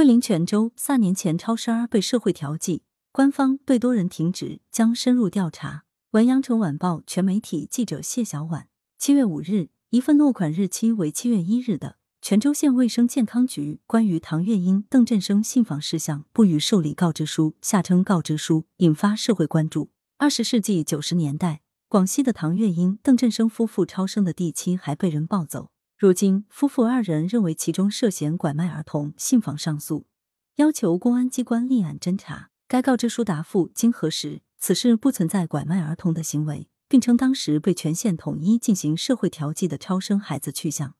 [0.00, 5.84] 桂林泉州卅年前超生儿被社会调剂，官方对多人停职，将深入调查。
[6.12, 8.68] 文阳城晚报全媒体记者谢小婉。
[8.98, 19.90] 七月五日，一份落款日期为七月一日的泉州县卫生健康局关于唐月英、邓振生信访事项不予受理告知书（下称告知书）引发社会关注。
[20.16, 21.60] 二十世纪九十年代，
[21.90, 25.68] 广西的唐月英、邓振生夫妇超生的第七还被人抱走。
[26.00, 30.06] 如今，夫妇二人认为其中涉嫌拐卖儿童，信访上诉，
[30.56, 32.48] 要求公安机关立案侦查。
[32.66, 40.94] 该告知书答复经核实，此事不存在拐卖儿童的行为，并称当时被全县统一进行社会调剂的超生孩子去向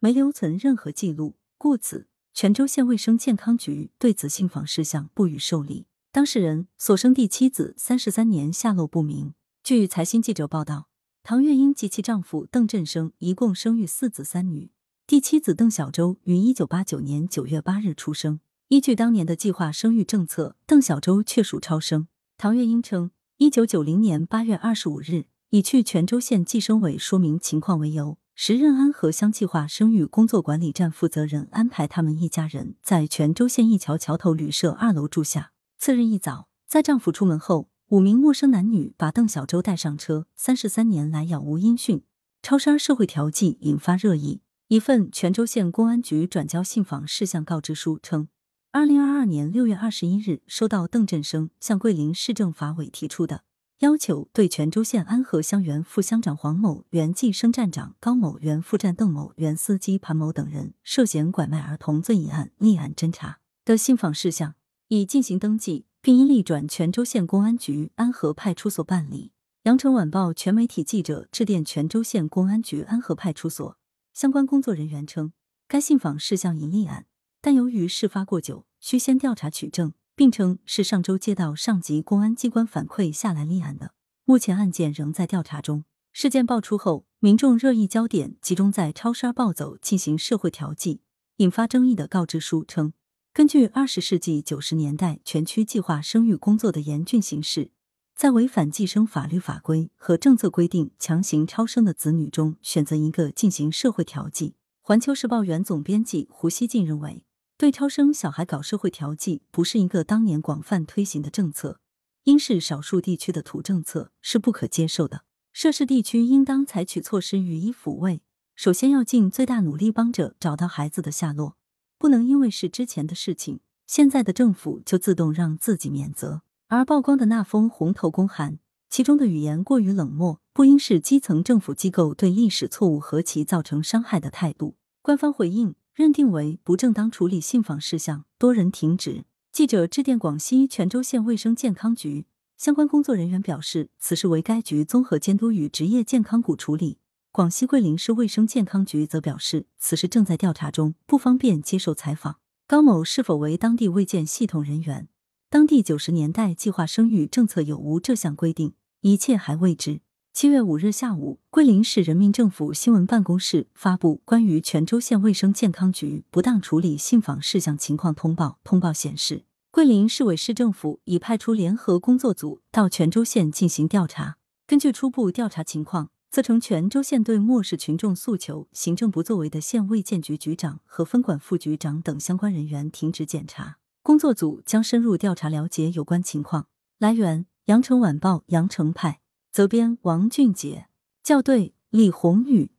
[0.00, 5.86] 没留存任何记录，故此泉州县卫生健康局对此信访事项不予受理。
[6.10, 9.34] 当事人所生第妻子三十三年下落不明。
[9.62, 10.89] 据财新记者报道。
[11.22, 14.72] 唐月英及其丈夫邓振生一共生育四子三女，
[15.06, 18.40] 第七子邓小舟于一九八九年九月八日出生。
[18.68, 22.08] 依据当年的计划生育政策，邓小舟确属超生。
[22.36, 35.52] 唐月英称，一九九零年八月二十五日，以去泉州县计生委说明情况为由，时任安河乡计划生育工作管理站负责人安排他们一家人在泉州县一桥桥头旅社二楼住下。
[35.76, 37.69] 次日一早，在丈夫出门后。
[37.90, 42.04] 五名陌生男女把邓小舟带上车，三十三年来杳无音讯。
[42.40, 44.42] 超生社会调剂引发热议。
[44.68, 48.28] 一份泉州县公安局转交信访事项告知书称，
[48.70, 53.42] 二零二二年六月二十一日收到邓振生向桂林市政法委提出的
[53.80, 64.54] 要求，对泉州县安河乡原副乡长黄某、原计生站长高某、原副站邓某、原司机潘某等人涉嫌拐卖儿童罪一案立案侦查的信访事项，
[64.86, 65.86] 已进行登记。
[66.02, 69.32] 并应立转泉州县公安局安河派出所办理。
[69.64, 73.76] 羊城晚报全媒体记者致电泉州县公安局安河派出所，
[74.14, 75.32] 相关工作人员称，
[75.68, 77.04] 该信访事项已立案，
[77.42, 83.92] 但由于事发过久，需先调查取证，并称是上周接到上级公安机关反馈下来立案的，
[84.24, 85.84] 目前案件仍在调查中。
[86.12, 91.02] 事件爆出后，民众热议焦点集中在超生暴走进行社会调剂，
[91.36, 92.94] 引发争议的告知书称。
[93.32, 97.70] 根据二十世纪九十年代全区计划生育工作的严峻形势，
[98.16, 104.56] 在违反计生法律法规和政策规定强行超生的子女中，选择一个进行社会调剂。
[104.80, 107.24] 环球时报原总编辑胡锡进认为，
[107.56, 111.78] 对超生小孩搞社会调剂不是一个当年广泛推行的政策，
[112.24, 115.22] 应是少数地区的土政策，是不可接受的。
[115.52, 118.22] 涉事地区应当采取措施予以抚慰，
[118.56, 121.59] 首先要尽最大努力帮着找到孩子的下落。
[122.00, 126.40] 不能因为是之前的事情，现在的政府就自动让自己免责。
[126.68, 128.58] 而曝光的那封红头公函，
[128.88, 134.76] 其中的语言过于冷漠，不应是基层政府机构对历史错误和其造成伤害的态度。
[135.02, 139.24] 官方回应认定为不正当处理信访事项，多人停职。
[139.52, 142.24] 记者致电广西全州县卫生健康局，
[142.56, 146.96] 相关工作人员表示，此事为该局综合监督与职业健康股处理。
[147.32, 152.40] 广西桂林市卫生健康局则表示，此事正在调查中，不方便接受采访。
[152.66, 155.06] 高某是否为当地卫健系统人员？
[155.48, 158.72] 当地九十年代计划生育政策有无这项规定？
[159.02, 160.00] 一切还未知。
[160.32, 168.58] 七月五日下午，桂林市人民政府新闻办公室发布关于泉州县卫生健康局不当处理信访事项情况通报。
[168.64, 174.38] 通报显示，桂林市委市政府已派出联合工作组到泉州县进行调查。
[174.66, 176.10] 根据初步调查情况。
[176.30, 183.78] 责成泉州县对漠视群众诉求、行政不作为的县卫健局局长和分管副局长等相关人员停职检查。
[184.02, 186.68] 工作组将深入调查了解有关情况。
[186.98, 189.20] 来源：羊城晚报羊城派，
[189.50, 190.86] 责编：王俊杰，
[191.24, 192.70] 校对：李宏宇。